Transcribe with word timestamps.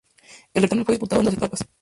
El 0.55 0.63
certamen 0.63 0.83
fue 0.83 0.93
disputado 0.93 1.21
en 1.21 1.25
dos 1.25 1.35
etapas. 1.35 1.63